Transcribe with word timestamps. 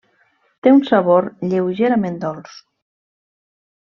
Té 0.67 0.71
un 0.77 0.79
sabor 0.87 1.27
lleugerament 1.51 2.17
dolç. 2.27 2.57